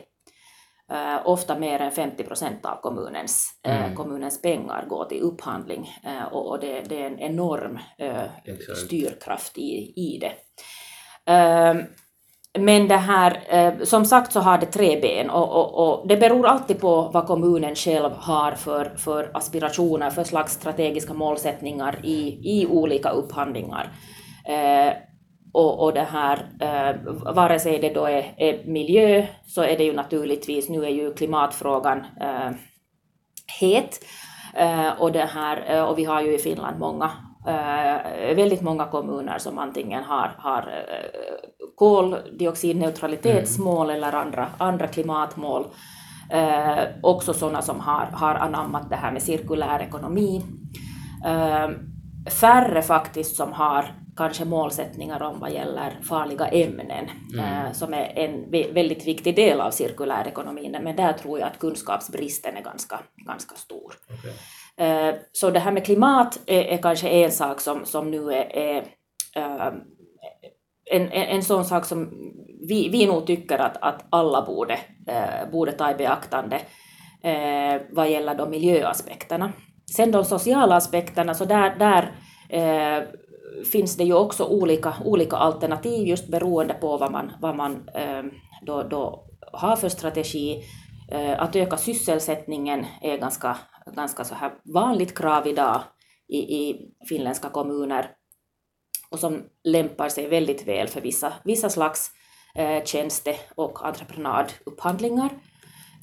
Uh, 0.93 1.29
ofta 1.29 1.59
mer 1.59 1.79
än 1.79 1.91
50 1.91 2.25
procent 2.25 2.67
av 2.67 2.81
kommunens, 2.81 3.61
eh, 3.63 3.85
mm. 3.85 3.97
kommunens 3.97 4.43
pengar 4.43 4.87
går 4.89 5.05
till 5.05 5.23
upphandling 5.23 5.91
och, 6.31 6.61
det, 6.61 6.81
det, 6.81 7.03
är 7.03 7.07
en 7.07 7.19
enorm 7.19 7.79
styrkraft 8.87 9.59
i, 9.59 9.93
i 9.97 10.21
det. 10.21 10.33
men 12.59 12.89
det 12.89 12.97
här, 12.97 13.85
som 13.85 14.05
sagt 14.05 14.33
så 14.33 14.41
har 14.41 14.59
det 14.59 14.67
tre 14.67 15.01
ben 15.01 15.31
och, 15.31 15.53
och, 15.53 15.75
och, 15.75 16.09
det 16.09 16.17
beror 16.17 16.47
alltid 16.47 16.81
på 16.81 17.11
vad 17.15 17.27
kommunen 17.27 17.75
själv 17.75 18.11
har 18.13 18.53
för, 18.53 18.97
för 18.97 19.31
aspirationer, 19.35 20.11
för 20.11 20.25
slags 20.25 20.53
strategiska 20.53 21.15
målsättningar 21.15 21.99
i, 22.03 22.41
i 22.45 22.67
olika 22.67 23.11
upphandlingar. 23.11 23.93
Och, 25.55 25.83
och 25.83 25.93
det 25.93 26.07
här, 26.11 26.47
eh, 26.61 26.97
vare 27.35 27.61
sig 27.61 27.79
det 27.79 27.95
då 27.95 28.07
är, 28.07 28.35
är, 28.37 28.67
miljö, 28.67 29.27
så 29.47 29.63
är 29.63 29.79
det 29.79 29.85
ju 29.85 29.93
naturligtvis, 29.93 30.69
nu 30.69 30.85
är 30.85 30.89
ju 30.89 31.15
klimatfrågan 31.15 31.99
eh, 32.21 32.51
het. 33.61 34.05
Eh, 34.55 34.89
och, 34.99 35.13
det 35.13 35.25
här, 35.25 35.65
eh, 35.67 35.83
och 35.83 35.99
vi 35.99 36.05
har 36.05 36.23
ju 36.23 36.35
i 36.35 36.39
Finland 36.39 36.79
många, 36.79 37.11
eh, 37.47 37.97
väldigt 38.37 38.63
många 38.63 38.85
kommuner 38.85 39.39
som 39.39 39.59
antingen 39.59 40.05
har, 40.05 40.35
har 40.39 40.61
eh, 40.61 41.05
koldioxidneutralitetsmål 41.77 43.91
mm. 43.91 43.97
eller 43.97 44.13
andra, 44.13 44.47
andra 44.59 44.87
klimatmål. 44.87 45.67
Också 47.03 47.35
sådana 47.35 47.63
som 47.63 47.81
har, 47.81 48.07
har 48.13 48.35
anammat 48.35 48.91
det 48.91 48.97
här 48.97 49.13
med 49.13 49.23
cirkulär 49.23 49.81
ekonomi. 49.81 50.43
färre 52.41 52.83
faktiskt 52.83 53.37
som 53.37 53.53
har 53.53 54.04
kanske 54.17 54.45
målsättningar 54.45 55.23
om 55.23 55.41
vad 55.41 55.53
gäller 55.53 55.99
farliga 56.03 56.47
ämnen, 56.47 57.11
mm. 57.33 57.67
eh, 57.67 57.73
som 57.73 57.95
är 57.95 58.19
en 58.19 58.51
väldigt 58.51 59.07
viktig 59.07 59.37
del 59.37 59.61
av 59.61 59.71
cirkulärekonomin, 59.71 60.77
men 60.83 60.97
där 60.97 61.13
tror 61.13 61.39
jag 61.39 61.49
att 61.49 61.59
kunskapsbristen 61.59 62.57
är 62.57 62.63
ganska, 62.63 63.01
ganska 63.27 63.55
stor. 63.55 63.95
Okay. 64.19 64.33
Eh, 64.77 65.15
så 65.33 65.51
det 65.51 65.61
här 65.61 65.73
med 65.73 65.85
klimat 65.85 66.41
är, 66.47 66.63
är, 66.63 66.77
kanske 66.77 67.09
en 67.09 67.33
sak 67.33 67.61
som, 67.61 67.87
som 67.87 68.11
nu 68.11 68.33
är, 68.33 68.57
är 68.57 68.77
eh, 69.37 69.73
en, 70.91 71.13
en, 71.13 71.43
sån 71.43 71.65
sak 71.65 71.85
som 71.85 72.11
vi, 72.69 72.89
vi 72.89 73.07
nog 73.07 73.27
tycker 73.27 73.59
att, 73.59 73.77
att 73.81 74.05
alla 74.11 74.47
borde, 74.47 74.79
eh, 75.07 75.51
borde 75.53 75.73
ta 75.73 75.91
i 75.91 75.95
beaktande. 75.95 76.61
vad 77.91 78.11
gäller 78.11 78.35
de 78.35 78.51
miljöaspekterna. 78.51 79.53
Sen 79.97 80.11
de 80.11 80.25
sociala 80.25 80.77
aspekterna, 80.77 81.35
så 81.35 81.45
där, 81.45 81.75
där 81.79 82.13
finns 83.73 83.97
det 83.97 84.05
ju 84.05 84.15
också 84.15 84.45
olika, 84.45 84.95
olika 85.05 85.37
alternativ 85.37 86.07
just 86.09 86.29
beroende 86.29 86.75
på 86.75 86.97
vad 86.97 87.13
man, 87.13 87.33
vad 87.41 87.57
man 87.57 87.89
ehm, 87.95 88.31
då, 88.67 88.83
då 88.83 89.27
har 89.53 89.77
för 89.77 89.89
strategi. 89.89 90.63
Eh, 91.13 91.43
att 91.43 91.57
öka 91.57 91.77
sysselsättningen 91.77 92.87
är 93.03 93.19
ganska, 93.19 93.57
ganska 93.97 94.25
så 94.25 94.35
här 94.35 94.53
vanligt 94.75 95.19
krav 95.19 95.47
idag 95.47 95.81
i, 96.29 96.39
i 96.39 96.91
finländska 97.09 97.49
kommuner 97.49 98.11
och 99.11 99.19
som 99.19 99.43
lämpar 99.65 100.09
sig 100.09 100.29
väldigt 100.29 100.69
väl 100.69 100.89
för 100.89 101.01
vissa, 101.01 101.33
vissa 101.45 101.71
slags 101.71 102.11
eh, 102.55 102.85
tjänste 102.85 103.37
och 103.55 103.87
entreprenadupphandlingar. 103.87 105.31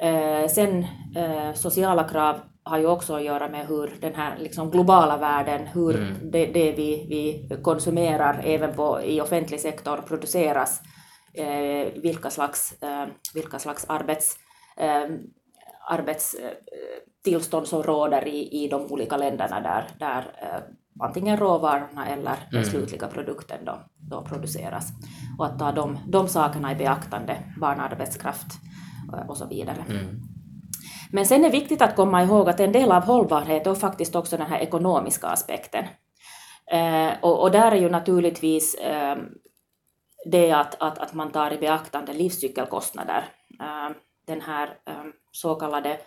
Eh, 0.02 0.48
sen 0.48 0.86
eh, 1.16 1.54
sociala 1.54 2.10
krav 2.10 2.40
har 2.64 2.78
ju 2.78 2.86
också 2.86 3.16
att 3.16 3.24
göra 3.24 3.50
med 3.50 3.68
hur 3.68 3.98
den 4.02 4.16
här 4.16 4.38
liksom, 4.38 4.72
globala 4.72 5.18
världen, 5.18 5.68
hur 5.68 5.96
mm. 5.96 6.32
det, 6.32 6.46
det, 6.46 6.72
vi, 6.72 7.06
vi 7.10 7.56
konsumerar 7.62 8.42
även 8.44 8.76
på, 8.76 9.02
i 9.02 9.22
offentlig 9.22 9.60
sektor 9.60 9.98
produceras, 9.98 10.82
eh, 11.34 12.02
vilka 12.02 12.30
slags, 12.30 12.82
eh, 12.82 13.06
vilka 13.34 13.60
slags 13.60 13.86
arbets, 13.90 14.36
eh, 14.78 15.10
arbetstillstånd 15.90 17.68
som 17.68 17.84
råder 17.84 18.28
i, 18.28 18.64
i 18.64 18.68
de 18.68 18.82
olika 18.92 19.18
länderna 19.18 19.60
där, 19.60 19.88
där 20.00 20.20
eh, 20.42 20.62
antingen 21.00 21.38
råvarorna 21.38 22.08
eller 22.08 22.38
den 22.52 22.62
mm. 22.62 22.70
slutliga 22.70 23.08
produkten 23.08 23.66
då, 23.66 23.80
då 23.98 24.22
produceras. 24.22 24.88
Och 25.38 25.46
att 25.46 25.60
ta 25.60 25.72
de, 25.72 26.00
de 26.08 26.28
sakerna 26.28 26.72
i 26.72 26.76
beaktande, 26.76 27.38
barnarbetskraft 27.60 28.48
eh, 29.14 29.30
och 29.30 29.38
så 29.38 29.48
vidare. 29.48 29.86
Mm. 29.90 30.31
Men 31.14 31.26
sen 31.26 31.46
är 31.46 31.50
det 31.50 31.60
viktigt 31.60 31.82
att 31.82 31.96
komma 31.96 32.24
ihåg 32.24 32.50
att 32.50 32.60
en 32.60 32.72
del 32.72 32.92
av 32.92 33.04
hållbarhet 33.04 33.68
är 33.68 33.76
faktiskt 33.76 34.16
också 34.16 34.38
den 34.38 34.48
här 34.48 34.60
ekonomiska 34.60 35.28
aspekten. 35.28 35.86
Eh, 36.72 37.12
och, 37.22 37.42
och, 37.42 37.52
där 37.52 37.72
är 37.72 37.76
ju 37.76 37.90
naturligtvis 37.90 38.76
eh, 38.76 39.18
det 40.26 40.52
att, 40.52 40.82
att, 40.82 40.98
att 40.98 41.14
man 41.14 41.32
tar 41.32 41.54
i 41.54 41.58
beaktande 41.58 42.14
livscykelkostnader. 42.14 43.26
Eh, 43.60 43.96
den 44.28 44.42
här 44.42 44.70
så 45.32 45.56
kallade 45.56 45.98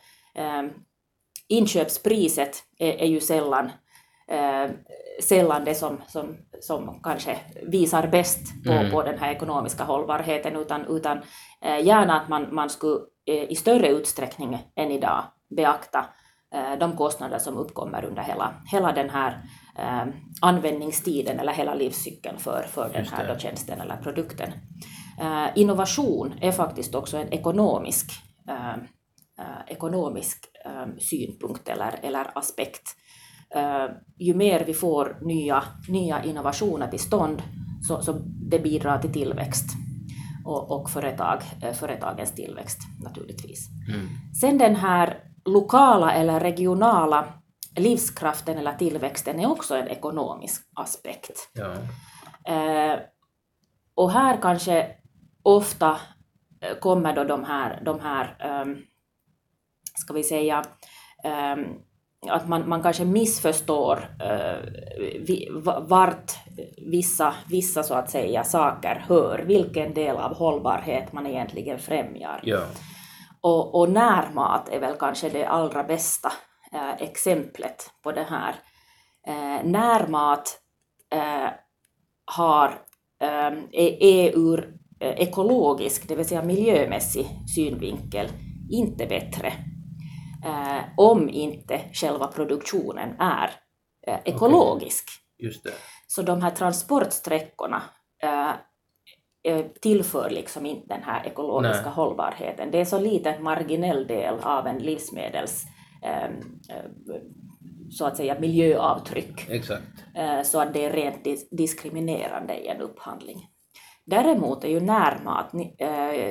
inköpspriset 1.49 2.63
är, 2.79 2.93
är 2.93 3.07
ju 3.07 3.21
sällan 3.21 3.71
eh, 4.29 4.71
sällan 5.23 5.65
det 5.65 5.75
som, 5.75 6.01
som, 6.07 6.37
som 6.61 7.01
kanske 7.03 7.39
visar 7.63 8.07
bäst 8.07 8.65
på, 8.65 8.73
mm. 8.73 8.91
på 8.91 9.03
den 9.03 9.19
här 9.19 9.33
ekonomiska 9.33 9.85
hållbarheten, 9.85 10.57
utan, 10.57 10.87
utan 10.89 11.19
eh, 11.63 11.87
gärna 11.87 12.21
att 12.21 12.29
man, 12.29 12.55
man 12.55 12.71
skulle 12.71 13.01
i 13.27 13.55
större 13.55 13.89
utsträckning 13.89 14.59
än 14.77 14.91
idag 14.91 15.25
beakta 15.57 16.07
eh, 16.55 16.79
de 16.79 16.97
kostnader 16.97 17.39
som 17.39 17.57
uppkommer 17.57 18.05
under 18.05 18.23
hela, 18.23 18.55
hela 18.73 18.93
den 18.93 19.11
här 19.11 19.43
eh, 19.79 20.15
användningstiden 20.41 21.41
eller 21.41 21.53
hela 21.53 21.75
livscykeln 21.75 22.39
för, 22.39 22.63
för 22.63 22.91
den 22.93 23.07
här 23.07 23.29
då 23.29 23.39
tjänsten 23.39 23.81
eller 23.81 23.97
produkten. 23.97 24.53
Eh, 25.21 25.47
innovation 25.55 26.35
är 26.41 26.53
faktiskt 26.53 26.95
också 26.95 27.17
en 27.17 27.33
ekonomisk, 27.33 28.11
eh, 28.49 28.83
ekonomisk 29.67 30.45
synpunkt 30.99 31.69
eller, 31.69 31.99
eller 32.03 32.39
aspekt. 32.39 32.97
Ju 34.19 34.35
mer 34.35 34.65
vi 34.65 34.75
får 34.75 35.19
nya, 35.21 35.63
nya 35.89 36.25
innovationer 36.25 36.89
till 36.89 37.01
stånd, 37.01 37.43
så, 37.89 38.03
så 38.03 38.13
det 38.51 38.59
bidrar 38.59 38.99
till 38.99 39.13
tillväxt 39.13 39.67
och, 40.45 40.71
och 40.71 40.91
företag, 40.91 41.43
uh, 41.65 41.73
företagens 41.73 42.33
tillväxt 42.35 42.79
naturligtvis. 43.05 43.69
Mm. 43.89 44.09
Sen 44.41 44.59
den 44.59 44.77
här 44.77 45.21
lokala 45.45 46.13
eller 46.13 46.41
regionala 46.41 47.25
livskraften 47.77 48.59
eller 48.59 48.73
tillväxten 48.73 49.41
är 49.41 49.51
också 49.51 49.77
en 49.77 49.89
ekonomisk 49.89 50.63
aspekt. 50.75 51.51
Ja. 51.53 51.73
Uh, 52.49 52.99
och 53.95 54.11
här 54.11 54.39
kanske 54.43 54.87
ofta 55.43 56.01
kommer 56.81 57.15
då 57.15 57.25
de 57.25 57.45
här, 57.45 57.83
de 57.85 58.01
här 58.01 58.37
um, 58.63 58.83
ska 59.99 60.15
vi 60.15 60.23
säga, 60.23 60.65
um, 61.25 61.67
att 62.29 62.49
man, 62.49 62.69
man 62.69 62.83
kanske 62.83 63.05
missförstår 63.05 63.97
uh, 64.23 64.59
vart 65.83 66.33
vissa, 66.91 67.35
vissa 67.49 67.83
så 67.83 67.95
att 67.95 68.11
säga 68.11 68.45
saker 68.45 69.05
hör, 69.09 69.39
vilken 69.39 69.95
del 69.95 70.17
av 70.17 70.35
hållbarhet 70.35 71.13
man 71.13 71.27
egentligen 71.27 71.79
främjar. 71.79 72.41
Ja. 72.43 72.67
Och, 73.41 73.81
och 73.81 73.91
närmat 73.91 74.69
är 74.69 74.81
väl 74.81 74.97
kanske 74.97 75.29
det 75.29 75.45
allra 75.45 75.85
bästa 75.85 76.33
uh, 76.75 77.03
exemplet 77.03 77.91
på 78.03 78.13
det 78.13 78.27
här. 78.31 78.55
Uh, 79.29 79.71
närmat 79.71 80.61
har, 82.27 82.79
är, 83.73 84.03
är 84.03 84.39
ur 84.39 84.75
ekologisk, 85.01 86.09
det 86.09 86.17
vill 86.17 86.29
säga 86.29 86.43
miljömässig 86.43 87.27
synvinkel, 87.55 88.29
inte 88.71 89.07
bättre 89.07 89.53
eh, 90.45 90.83
om 90.97 91.29
inte 91.29 91.81
själva 91.93 92.27
produktionen 92.27 93.21
är 93.21 93.51
eh, 94.07 94.19
ekologisk. 94.25 95.05
Okay. 95.09 95.47
Just 95.47 95.65
det. 95.65 95.73
Så 96.15 96.23
de 96.23 96.43
här 96.43 96.51
transportsträckorna 96.51 97.83
eh, 98.23 98.51
eh 99.49 99.67
tillför 99.81 100.31
liksom 100.31 100.67
inte 100.67 100.95
den 100.95 101.03
här 101.03 101.27
ekologiska 101.27 101.85
Nej. 101.85 101.93
hållbarheten. 101.93 102.71
Det 102.71 102.81
är 102.81 102.85
så 102.85 102.99
liten 102.99 103.43
marginell 103.43 104.07
del 104.07 104.35
av 104.43 104.67
en 104.67 104.79
livsmedels 104.79 105.65
eh, 106.03 106.25
eh, 106.25 106.91
så 107.91 108.07
att 108.07 108.17
säga 108.17 108.41
miljöavtryck. 108.41 109.51
Exakt. 109.51 109.85
Så 110.45 110.61
att 110.61 110.75
det 110.75 110.85
är 110.85 110.93
rent 110.93 111.49
diskriminerande 111.51 112.55
i 112.55 112.69
en 112.69 112.81
upphandling. 112.81 113.47
Däremot 114.07 114.65
är 114.65 114.69
ju 114.69 114.81
närmat 114.81 115.51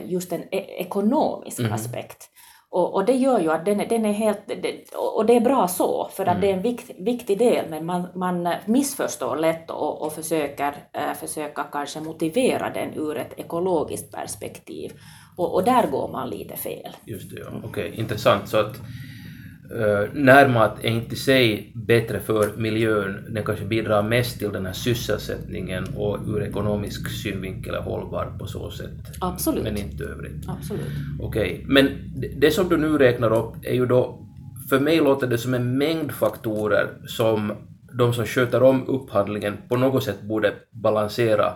just 0.04 0.32
en 0.32 0.42
e-, 0.42 0.82
ekonomisk 0.82 1.60
mm. 1.60 1.74
aspekt. 1.74 2.30
Och, 2.74 2.94
och, 2.94 3.06
det 3.06 3.14
gör 3.14 3.40
ju 3.40 3.52
att 3.52 3.66
den, 3.66 3.78
den 3.78 4.06
är 4.06 4.12
helt, 4.12 4.48
det, 4.48 4.94
och 5.16 5.26
det 5.26 5.36
är 5.36 5.42
bra 5.42 5.68
så, 5.68 6.10
för 6.14 6.24
att 6.24 6.38
mm. 6.38 6.42
det 6.42 6.50
är 6.50 6.54
en 6.54 6.62
vikt, 6.62 6.92
viktig 7.00 7.38
del, 7.38 7.70
men 7.70 7.86
man, 7.86 8.08
man 8.16 8.56
missförstår 8.66 9.36
lätt 9.36 9.70
och, 9.70 10.02
och 10.02 10.14
försöker, 10.14 10.76
äh, 10.94 11.14
försöka 11.20 11.64
kanske 11.64 12.00
motivera 12.00 12.70
den 12.70 12.94
ur 12.94 13.18
ett 13.18 13.40
ekologiskt 13.40 14.12
perspektiv. 14.12 14.92
Och, 15.38 15.54
och 15.54 15.64
där 15.64 15.88
går 15.88 16.12
man 16.12 16.30
lite 16.30 16.58
fel. 16.58 16.92
Just 17.06 17.30
det, 17.30 17.40
ja. 17.40 17.48
okej, 17.64 17.90
okay, 17.90 18.00
intressant. 18.00 18.50
Så 18.50 18.58
att 18.58 18.76
närmat 20.14 20.78
är 20.82 20.90
inte 20.90 21.14
i 21.14 21.18
sig 21.18 21.72
bättre 21.76 22.20
för 22.20 22.52
miljön, 22.58 23.26
den 23.30 23.44
kanske 23.44 23.66
bidrar 23.66 24.04
mest 24.04 24.40
till 24.40 24.52
den 24.52 24.66
här 24.66 24.74
sysselsättningen 24.74 25.84
och 25.96 26.20
ur 26.28 26.44
ekonomisk 26.44 27.10
synvinkel 27.10 27.76
är 27.76 27.82
hållbar 27.82 28.26
på 28.40 28.48
så 28.48 28.72
sätt. 28.72 28.92
Absolut. 29.22 29.64
Men 29.64 29.78
inte 29.78 30.04
övrigt. 30.04 30.50
Absolut. 30.50 30.86
Okej, 31.20 31.54
okay. 31.54 31.66
men 31.68 31.90
det 32.38 32.52
som 32.52 32.70
du 32.70 32.78
nu 32.78 32.98
räknar 32.98 33.34
upp 33.34 33.56
är 33.64 33.74
ju 33.74 33.86
då, 33.86 34.28
för 34.70 34.80
mig 34.80 34.98
låter 34.98 35.28
det 35.28 35.38
som 35.38 35.54
en 35.54 35.78
mängd 35.78 36.12
faktorer 36.12 36.88
som 37.08 37.54
de 37.98 38.14
som 38.14 38.26
sköter 38.26 38.64
om 38.64 38.88
upphandlingen 38.88 39.58
på 39.70 39.78
något 39.78 40.04
sätt 40.04 40.22
borde 40.22 40.54
balansera 40.72 41.54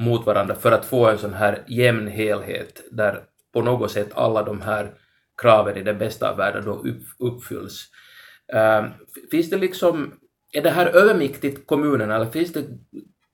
mot 0.00 0.26
varandra 0.26 0.54
för 0.54 0.72
att 0.72 0.84
få 0.84 1.06
en 1.06 1.18
sån 1.18 1.34
här 1.34 1.62
jämn 1.68 2.08
helhet 2.08 2.82
där 2.90 3.20
på 3.54 3.62
något 3.62 3.90
sätt 3.90 4.08
alla 4.14 4.42
de 4.42 4.60
här 4.60 4.90
kraven 5.42 5.76
i 5.76 5.82
den 5.82 5.98
bästa 5.98 6.30
av 6.30 6.36
världen 6.36 6.64
då 6.64 6.84
uppfylls. 7.18 7.86
Uh, 8.54 8.90
finns 9.30 9.50
det 9.50 9.56
liksom, 9.56 10.12
är 10.52 10.62
det 10.62 10.70
här 10.70 10.86
övermäktigt 10.86 11.66
kommunerna 11.66 12.16
eller 12.16 12.30
finns 12.30 12.52
det 12.52 12.64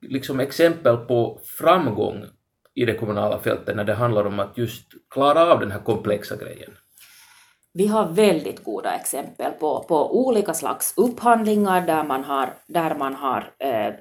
liksom 0.01 0.39
exempel 0.39 0.97
på 0.97 1.39
framgång 1.43 2.25
i 2.75 2.85
det 2.85 2.93
kommunala 2.93 3.39
fältet 3.39 3.75
när 3.75 3.83
det 3.83 3.93
handlar 3.93 4.25
om 4.25 4.39
att 4.39 4.57
just 4.57 4.91
klara 5.09 5.53
av 5.53 5.59
den 5.59 5.71
här 5.71 5.79
komplexa 5.79 6.35
grejen? 6.35 6.71
Vi 7.73 7.87
har 7.87 8.07
väldigt 8.07 8.63
goda 8.63 8.95
exempel 8.95 9.51
på, 9.51 9.85
på 9.87 10.27
olika 10.27 10.53
slags 10.53 10.93
upphandlingar 10.97 11.87
där 11.87 12.03
man 12.03 12.23
har, 12.23 12.53
där 12.67 12.95
man 12.95 13.13
har 13.13 13.53
eh, 13.59 13.93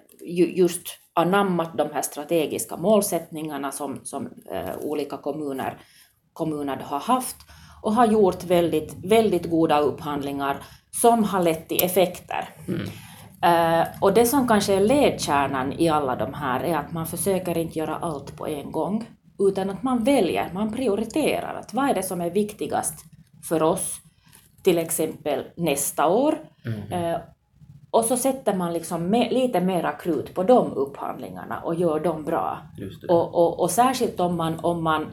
just 0.57 0.83
anammat 1.15 1.79
de 1.79 1.89
här 1.93 2.03
strategiska 2.03 2.77
målsättningarna 2.77 3.73
som, 3.73 4.01
som 4.05 4.29
eh, 4.51 4.79
olika 4.81 5.17
kommuner, 5.17 5.79
kommuner 6.33 6.77
har 6.77 7.01
haft 7.01 7.37
och 7.83 7.95
har 7.95 8.07
gjort 8.07 8.45
väldigt, 8.45 8.97
väldigt 9.05 9.51
goda 9.51 9.79
upphandlingar 9.79 10.57
som 10.91 11.25
har 11.25 11.43
lett 11.43 11.69
till 11.69 11.85
effekter. 11.85 12.49
Mm. 12.69 12.89
Uh, 13.45 13.87
och 14.01 14.15
det 14.15 14.27
som 14.27 14.49
kanske 14.49 14.75
är 14.75 14.81
ledkärnan 14.81 15.73
i 15.73 15.89
alla 15.89 16.17
de 16.17 16.35
här 16.35 16.65
är 16.65 16.77
att 16.77 16.93
man 16.93 17.07
försöker 17.07 17.59
inte 17.59 17.79
göra 17.79 17.97
allt 17.97 18.37
på 18.37 18.47
en 18.47 18.73
gång, 18.73 19.09
utan 19.39 19.71
att 19.71 19.83
man 19.83 20.05
väljer, 20.05 20.51
man 20.55 20.73
prioriterar. 20.73 21.55
Att 21.55 21.75
vad 21.75 21.91
är 21.91 21.95
det 21.95 22.03
som 22.03 22.21
är 22.21 22.31
viktigast 22.31 23.05
för 23.49 23.63
oss, 23.63 24.01
till 24.63 24.79
exempel 24.79 25.45
nästa 25.57 26.09
år? 26.09 26.39
Mm. 26.65 27.05
Uh, 27.05 27.21
och 27.91 28.05
så 28.05 28.17
sätter 28.17 28.55
man 28.55 28.73
liksom 28.73 29.07
med, 29.07 29.33
lite 29.33 29.61
mera 29.61 29.93
krut 29.93 30.35
på 30.35 30.43
de 30.43 30.73
upphandlingarna 30.73 31.61
och 31.61 31.75
gör 31.75 32.01
dem 32.01 32.25
bra. 32.25 32.59
Och, 33.09 33.35
och, 33.35 33.61
och, 33.61 33.71
särskilt 33.71 34.21
om 34.21 34.37
man, 34.37 34.59
om 34.63 34.85
man 34.85 35.07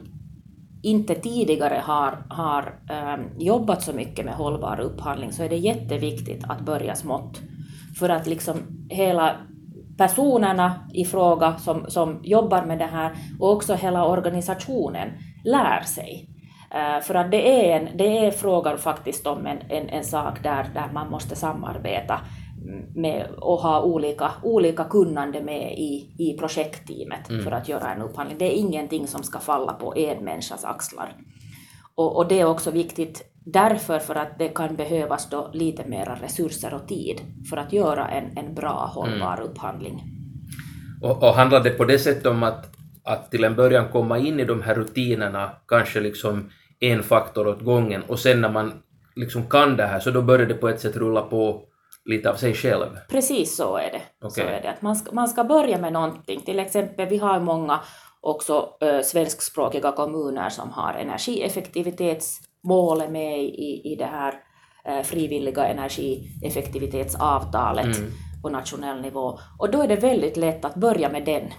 inte 0.82 1.14
tidigare 1.14 1.82
har, 1.84 2.24
har 2.28 2.74
ehm, 2.90 3.20
jobbat 3.38 3.82
så 3.82 3.92
mycket 3.92 4.24
med 4.24 4.34
hållbar 4.34 4.80
upphandling 4.80 5.32
så 5.32 5.42
är 5.42 5.48
det 5.48 5.56
jätteviktigt 5.56 6.44
att 6.48 6.60
börja 6.60 6.94
smått. 6.94 7.40
För 7.98 8.08
att 8.08 8.26
liksom 8.26 8.56
hela 8.88 9.36
personerna 9.98 10.88
i 10.94 11.04
fråga 11.04 11.58
som, 11.58 11.90
som 11.90 12.20
jobbar 12.22 12.64
med 12.64 12.78
det 12.78 12.86
här 12.92 13.12
och 13.40 13.52
också 13.52 13.74
hela 13.74 14.06
organisationen 14.06 15.08
lär 15.44 15.80
sig. 15.80 16.28
Ehm, 16.70 17.02
för 17.02 17.14
att 17.14 17.30
det 17.30 17.70
är, 17.70 17.80
en, 17.80 17.96
det 17.96 18.26
är 18.26 18.30
frågan 18.30 18.78
faktiskt 18.78 19.26
om 19.26 19.46
en, 19.46 19.58
en, 19.68 19.88
en 19.88 20.04
sak 20.04 20.42
där, 20.42 20.66
där 20.74 20.88
man 20.92 21.10
måste 21.10 21.36
samarbeta 21.36 22.20
med 22.94 23.26
och 23.38 23.58
ha 23.58 23.82
olika, 23.82 24.30
olika 24.42 24.84
kunnande 24.84 25.42
med 25.42 25.72
i, 25.78 26.14
i 26.18 26.36
projektteamet 26.38 27.30
mm. 27.30 27.44
för 27.44 27.50
att 27.50 27.68
göra 27.68 27.94
en 27.94 28.02
upphandling. 28.02 28.38
Det 28.38 28.44
är 28.44 28.58
ingenting 28.58 29.06
som 29.06 29.22
ska 29.22 29.38
falla 29.38 29.72
på 29.72 29.96
en 29.96 30.24
människas 30.24 30.64
axlar. 30.64 31.16
Och, 31.94 32.16
och, 32.16 32.28
det 32.28 32.40
är 32.40 32.44
också 32.44 32.70
viktigt 32.70 33.22
därför 33.44 33.98
för 33.98 34.14
att 34.14 34.38
det 34.38 34.48
kan 34.48 34.76
behövas 34.76 35.30
då 35.30 35.50
lite 35.52 35.88
mera 35.88 36.14
resurser 36.14 36.74
och 36.74 36.88
tid 36.88 37.20
för 37.50 37.56
att 37.56 37.72
göra 37.72 38.08
en, 38.08 38.38
en 38.38 38.54
bra 38.54 38.90
hållbar 38.94 39.36
mm. 39.36 39.50
upphandling. 39.50 40.02
Och, 41.02 41.22
och 41.22 41.34
handlar 41.34 41.62
det 41.62 41.70
på 41.70 41.84
det 41.84 41.98
sättet 41.98 42.26
om 42.26 42.42
att, 42.42 42.76
att 43.04 43.30
till 43.30 43.44
en 43.44 43.56
början 43.56 43.88
komma 43.92 44.18
in 44.18 44.40
i 44.40 44.44
de 44.44 44.62
här 44.62 44.74
rutinerna, 44.74 45.50
kanske 45.68 46.00
liksom 46.00 46.50
en 46.80 47.02
faktor 47.02 47.48
åt 47.48 47.62
gången 47.62 48.02
och 48.08 48.18
sen 48.18 48.40
när 48.40 48.52
man 48.52 48.72
liksom 49.16 49.46
kan 49.46 49.76
det 49.76 49.86
här 49.86 50.00
så 50.00 50.10
då 50.10 50.22
börjar 50.22 50.46
det 50.46 50.54
på 50.54 50.68
ett 50.68 50.80
sätt 50.80 50.96
rulla 50.96 51.22
på 51.22 51.62
lite 52.04 52.30
av 52.30 52.34
sig 52.34 52.54
själv? 52.54 52.98
Precis 53.08 53.56
så 53.56 53.76
är 53.76 53.90
det. 53.90 54.02
Okay. 54.26 54.44
Så 54.44 54.50
är 54.50 54.62
det. 54.62 54.70
Att 54.70 54.82
man, 54.82 54.96
ska, 54.96 55.12
man 55.12 55.28
ska 55.28 55.44
börja 55.44 55.78
med 55.78 55.92
någonting. 55.92 56.40
Till 56.40 56.58
exempel, 56.58 57.08
vi 57.08 57.18
har 57.18 57.40
många 57.40 57.80
också 58.20 58.68
äh, 58.80 59.00
svenskspråkiga 59.00 59.92
kommuner 59.92 60.48
som 60.48 60.70
har 60.70 60.94
energieffektivitetsmålet 60.94 63.10
med 63.10 63.40
i, 63.40 63.92
i 63.92 63.96
det 63.98 64.04
här 64.04 64.34
äh, 64.84 65.02
frivilliga 65.02 65.66
energieffektivitetsavtalet 65.66 67.96
mm. 67.96 68.10
på 68.42 68.48
nationell 68.48 69.00
nivå. 69.00 69.38
Och 69.58 69.70
då 69.70 69.82
är 69.82 69.88
det 69.88 69.96
väldigt 69.96 70.36
lätt 70.36 70.64
att 70.64 70.74
börja 70.74 71.08
med 71.08 71.24
den, 71.24 71.52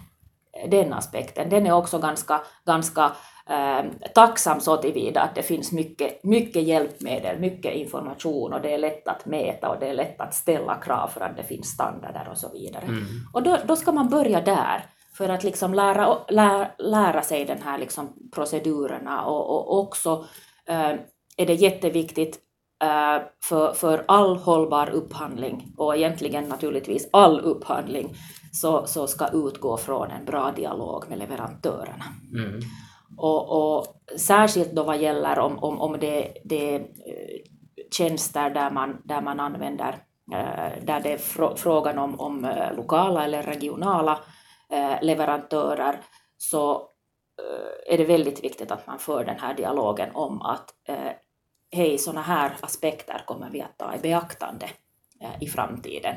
den 0.68 0.94
aspekten. 0.94 1.50
Den 1.50 1.68
är 1.68 1.72
också 1.72 2.00
ganska, 2.00 2.42
ganska 2.66 3.12
eh, 3.50 3.86
tacksam 4.16 4.60
så 4.60 4.78
tillvida 4.78 5.22
att 5.22 5.36
det 5.36 5.44
finns 5.44 5.72
mycket, 5.72 6.24
mycket 6.24 6.64
hjälpmedel, 6.64 7.40
mycket 7.40 7.76
information 7.76 8.54
och 8.54 8.62
det 8.62 8.74
är 8.74 8.78
lätt 8.78 9.08
att 9.08 9.26
mäta 9.26 9.70
och 9.70 9.80
det 9.80 9.88
är 9.88 9.94
lätt 9.94 10.22
att 10.22 10.34
ställa 10.34 10.76
krav 10.76 11.08
för 11.08 11.22
att 11.22 11.38
det 11.38 11.44
finns 11.44 11.68
standarder 11.68 12.28
och 12.32 12.38
så 12.38 12.50
vidare. 12.54 12.86
Mm. 12.86 13.06
Och 13.34 13.44
då, 13.44 13.58
då 13.68 13.76
ska 13.76 13.92
man 13.92 14.10
börja 14.10 14.42
där 14.42 14.86
för 15.18 15.30
att 15.30 15.44
liksom 15.44 15.74
lära, 15.74 16.18
lära, 16.30 16.68
lära 16.78 17.22
sig 17.22 17.46
den 17.46 17.62
här 17.62 17.78
liksom 17.78 18.14
procedurerna 18.36 19.26
och, 19.26 19.50
och 19.50 19.80
också 19.80 20.26
eh, 20.68 20.94
är 21.38 21.46
det 21.46 21.54
jätteviktigt 21.54 22.40
eh, 22.84 23.22
för, 23.44 23.74
för 23.74 24.04
all 24.08 24.38
hållbar 24.38 24.90
upphandling 24.90 25.74
och 25.78 25.96
egentligen 25.96 26.44
naturligtvis 26.44 27.10
all 27.14 27.40
upphandling 27.40 28.16
så, 28.52 28.88
så 28.88 29.08
ska 29.08 29.28
utgå 29.28 29.78
från 29.78 30.12
en 30.12 30.26
bra 30.26 30.52
dialog 30.52 31.06
med 31.10 31.18
leverantörerna. 31.18 32.06
Mm. 32.34 32.60
Och, 33.18 33.76
och 33.78 33.86
särskilt 34.18 34.72
då 34.72 34.84
vad 34.84 34.98
gäller 34.98 35.40
om, 35.40 35.60
om, 35.60 35.82
om 35.82 36.00
det, 36.00 36.34
det 36.44 36.76
är 36.76 36.88
tjänster 37.92 38.50
där 38.50 38.70
man, 38.70 39.02
där 39.04 39.22
man 39.22 39.40
använder, 39.40 39.92
eh, 40.34 40.84
där 40.84 41.02
det 41.04 41.14
är 41.14 41.56
frågan 41.56 42.00
om, 42.00 42.20
om 42.20 42.46
eh, 42.46 42.76
lokala 42.76 43.24
eller 43.24 43.44
regionala 43.44 44.20
eh, 44.70 44.96
leverantörer, 45.02 46.00
så 46.38 46.88
är 47.88 47.98
det 47.98 48.06
väldigt 48.06 48.44
viktigt 48.44 48.72
att 48.72 48.88
man 48.88 49.00
för 49.00 49.26
den 49.26 49.40
här 49.40 49.54
dialogen 49.54 50.10
om 50.14 50.42
att 50.42 50.74
hej, 51.72 51.98
sådana 51.98 52.22
här 52.22 52.56
aspekter 52.62 53.24
kommer 53.26 53.50
vi 53.50 53.62
att 53.62 53.78
ta 53.78 53.96
i 53.96 54.00
beaktande 54.00 54.70
i 55.40 55.48
framtiden. 55.48 56.16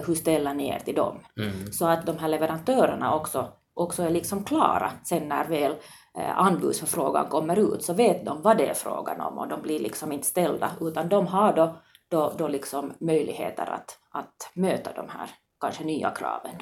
Hur 0.00 0.14
ställer 0.14 0.54
ni 0.54 0.68
er 0.68 0.78
till 0.78 0.94
dem? 0.94 1.20
Mm. 1.36 1.72
Så 1.72 1.86
att 1.86 2.06
de 2.06 2.18
här 2.18 2.28
leverantörerna 2.28 3.14
också, 3.14 3.48
också 3.74 4.02
är 4.02 4.10
liksom 4.10 4.44
klara 4.44 4.90
sen 5.04 5.28
när 5.28 5.44
väl 5.44 5.74
Eh, 6.18 6.38
anbudsförfrågan 6.38 7.28
kommer 7.28 7.74
ut 7.74 7.82
så 7.82 7.94
vet 7.94 8.24
de 8.24 8.42
vad 8.42 8.58
det 8.58 8.66
är 8.66 8.74
frågan 8.74 9.20
om 9.20 9.38
och 9.38 9.48
de 9.48 9.62
blir 9.62 9.78
liksom 9.78 10.12
inte 10.12 10.26
ställda 10.26 10.70
utan 10.80 11.08
de 11.08 11.26
har 11.26 11.52
då, 11.52 11.82
då, 12.10 12.34
då 12.38 12.48
liksom 12.48 12.94
möjligheter 13.00 13.62
att, 13.62 13.98
att 14.10 14.50
möta 14.54 14.92
de 14.92 15.08
här 15.08 15.30
kanske 15.60 15.84
nya 15.84 16.10
kraven. 16.10 16.54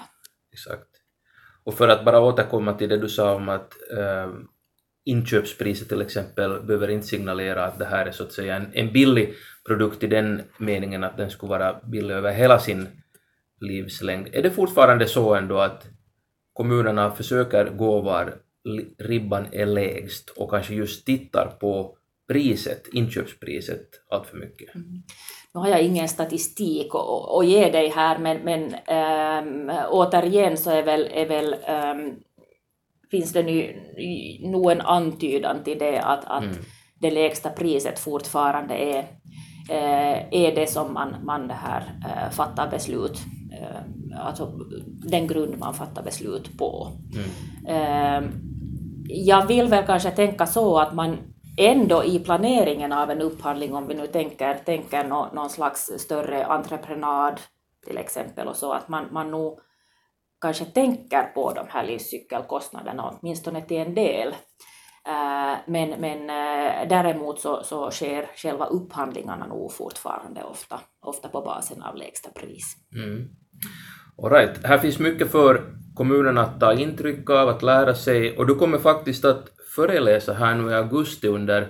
Exakt. 0.52 0.88
Och 1.64 1.74
för 1.74 1.88
att 1.88 2.04
bara 2.04 2.20
återkomma 2.20 2.72
till 2.72 2.88
det 2.88 2.96
du 2.96 3.08
sa 3.08 3.34
om 3.34 3.48
att 3.48 3.72
äh, 3.98 4.30
inköpspriset 5.04 5.88
till 5.88 6.02
exempel 6.02 6.62
behöver 6.62 6.88
inte 6.88 7.06
signalera 7.06 7.64
att 7.64 7.78
det 7.78 7.84
här 7.84 8.06
är 8.06 8.12
så 8.12 8.22
att 8.22 8.32
säga 8.32 8.56
en, 8.56 8.70
en 8.74 8.92
billig 8.92 9.34
produkt 9.66 10.02
i 10.02 10.06
den 10.06 10.42
meningen 10.58 11.04
att 11.04 11.16
den 11.16 11.30
skulle 11.30 11.50
vara 11.50 11.80
billig 11.84 12.14
över 12.14 12.32
hela 12.32 12.58
sin 12.58 12.99
livslängd. 13.60 14.28
Är 14.32 14.42
det 14.42 14.50
fortfarande 14.50 15.06
så 15.06 15.34
ändå 15.34 15.58
att 15.58 15.86
kommunerna 16.52 17.10
försöker 17.10 17.64
gå 17.64 18.00
var 18.00 18.34
ribban 18.98 19.46
är 19.52 19.66
lägst 19.66 20.30
och 20.30 20.50
kanske 20.50 20.74
just 20.74 21.06
tittar 21.06 21.46
på 21.60 21.96
priset, 22.28 22.82
inköpspriset 22.92 23.86
allt 24.10 24.26
för 24.26 24.36
mycket. 24.36 24.74
Mm. 24.74 25.02
Nu 25.54 25.60
har 25.60 25.68
jag 25.68 25.82
ingen 25.82 26.08
statistik 26.08 26.90
att 27.38 27.46
ge 27.46 27.70
dig 27.70 27.88
här 27.88 28.18
men, 28.18 28.38
men 28.38 28.74
ähm, 28.86 29.70
återigen 29.90 30.56
så 30.56 30.70
är 30.70 30.82
väl, 30.82 31.08
är 31.12 31.28
väl 31.28 31.56
ähm, 31.66 32.16
finns 33.10 33.32
det 33.32 33.42
nu 33.42 33.80
nog 34.40 34.70
en 34.70 34.80
antydan 34.80 35.64
till 35.64 35.78
det 35.78 35.98
att, 35.98 36.24
att 36.24 36.44
mm. 36.44 36.56
det 37.00 37.10
lägsta 37.10 37.50
priset 37.50 37.98
fortfarande 37.98 38.74
är, 38.74 38.98
äh, 39.70 40.42
är 40.44 40.54
det 40.54 40.66
som 40.66 40.92
man, 40.92 41.14
man 41.24 41.48
det 41.48 41.54
här, 41.54 41.82
äh, 42.04 42.30
fattar 42.30 42.70
beslut, 42.70 43.18
alltså 44.16 44.46
den 45.10 45.26
grund 45.26 45.58
man 45.58 45.74
fattar 45.74 46.02
beslut 46.02 46.58
på. 46.58 46.92
Mm 47.66 48.50
jag 49.12 49.46
vill 49.46 49.68
väl 49.68 49.86
kanske 49.86 50.10
tänka 50.10 50.46
så 50.46 50.78
att 50.78 50.94
man 50.94 51.18
ändå 51.56 52.04
i 52.04 52.18
planeringen 52.18 52.92
av 52.92 53.10
en 53.10 53.22
upphandling, 53.22 53.74
om 53.74 53.86
vi 53.86 53.94
nu 53.94 54.06
tänker, 54.06 54.54
tänker 54.54 55.04
nå, 55.04 55.30
någon 55.34 55.50
slags 55.50 55.90
större 55.98 56.46
entreprenad 56.46 57.40
till 57.86 57.98
exempel 57.98 58.48
och 58.48 58.56
så, 58.56 58.72
att 58.72 58.88
man, 58.88 59.06
man 59.10 59.30
nog 59.30 59.60
kanske 60.40 60.64
tänker 60.64 61.22
på 61.22 61.52
de 61.52 61.66
här 61.68 61.86
livscykelkostnaderna 61.86 63.18
åtminstone 63.20 63.62
till 63.62 63.76
en 63.76 63.94
del. 63.94 64.28
Uh, 65.08 65.56
men, 65.66 65.90
men 65.90 66.26
däremot 66.88 67.40
så, 67.40 67.62
så 67.62 67.90
sker 67.90 68.30
själva 68.36 68.66
upphandlingarna 68.66 69.46
nog 69.46 69.72
fortfarande 69.72 70.44
ofta, 70.44 70.80
ofta 71.00 71.28
på 71.28 71.40
basen 71.40 71.82
av 71.82 71.96
lägsta 71.96 72.30
pris. 72.30 72.76
Mm. 72.94 73.28
All 74.22 74.30
right. 74.30 74.64
Här 74.64 74.78
finns 74.78 74.98
mycket 74.98 75.30
för 75.30 75.60
kommunerna 75.94 76.42
att 76.42 76.60
ta 76.60 76.72
intryck 76.72 77.30
av, 77.30 77.48
att 77.48 77.62
lära 77.62 77.94
sig, 77.94 78.36
och 78.36 78.46
du 78.46 78.54
kommer 78.54 78.78
faktiskt 78.78 79.24
att 79.24 79.48
föreläsa 79.74 80.32
här 80.32 80.54
nu 80.54 80.70
i 80.70 80.74
augusti 80.74 81.28
under 81.28 81.68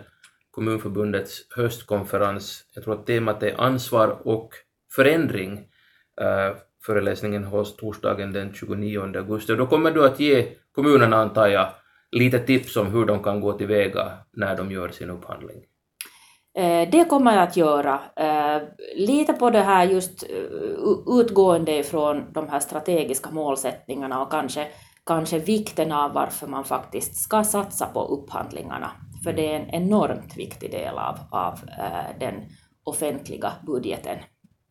Kommunförbundets 0.51 1.47
höstkonferens. 1.57 2.65
Jag 2.75 2.85
tror 2.85 2.95
att 2.95 3.07
temat 3.07 3.43
är 3.43 3.61
ansvar 3.61 4.21
och 4.25 4.51
förändring. 4.95 5.59
Uh, 6.21 6.57
föreläsningen 6.87 7.45
hålls 7.45 7.77
torsdagen 7.77 8.33
den 8.33 8.55
29 8.55 9.17
augusti. 9.17 9.53
Och 9.53 9.57
då 9.57 9.67
kommer 9.67 9.91
du 9.91 10.05
att 10.05 10.21
ge 10.21 10.49
kommunerna, 10.73 11.17
antar 11.17 11.49
jag, 11.49 11.73
lite 12.13 12.39
tips 12.39 12.77
om 12.77 12.87
hur 12.87 13.05
de 13.05 13.23
kan 13.23 13.41
gå 13.41 13.53
tillväga 13.53 14.13
när 14.33 14.57
de 14.57 14.71
gör 14.71 14.89
sin 14.89 15.11
upphandling. 15.11 15.63
Eh, 16.55 16.91
det 16.91 17.05
kommer 17.05 17.35
jag 17.35 17.43
att 17.43 17.57
göra. 17.57 18.01
Eh, 18.17 18.63
lite 18.97 19.33
på 19.33 19.51
det 19.51 19.61
här 19.63 19.87
just 19.87 20.23
eh, 20.23 21.19
utgående 21.21 21.79
ifrån 21.79 22.33
de 22.33 22.49
här 22.49 22.61
strategiska 22.61 23.31
målsättningarna 23.31 24.23
och 24.23 24.31
kanske, 24.31 24.69
kanske 25.07 25.39
vikten 25.39 25.93
av 25.93 26.13
varför 26.13 26.47
man 26.47 26.65
faktiskt 26.65 27.17
ska 27.17 27.45
satsa 27.45 27.87
på 27.87 28.05
upphandlingarna. 28.05 28.91
För 29.25 29.33
det 29.33 29.55
är 29.55 29.61
en 29.61 29.71
enormt 29.71 30.37
viktig 30.37 30.71
del 30.71 30.99
av, 30.99 31.19
av 31.31 31.61
den 32.21 32.35
offentliga 32.85 33.53
budgeten 33.67 34.19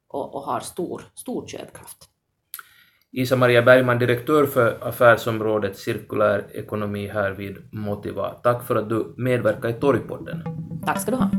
och, 0.07 0.35
och 0.35 0.41
har 0.41 0.59
stor, 0.59 1.01
stor 1.15 1.47
köpkraft. 1.47 2.09
Isa-Maria 3.12 3.62
Bergman, 3.62 4.00
direktör 4.00 4.45
för 4.45 4.78
affärsområdet 4.82 5.78
cirkulär 5.78 6.45
ekonomi 6.54 7.08
här 7.08 7.32
vid 7.32 7.58
Motiva. 7.72 8.30
Tack 8.30 8.63
för 8.67 8.76
att 8.76 8.89
du 8.89 9.13
medverkar 9.17 9.69
i 9.69 9.74
Torgpodden. 9.74 10.43
Tack 10.86 11.02
ska 11.02 11.12
du 11.12 11.17
ha. 11.17 11.30